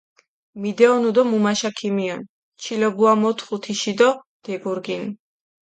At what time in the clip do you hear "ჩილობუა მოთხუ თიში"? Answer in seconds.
2.61-3.93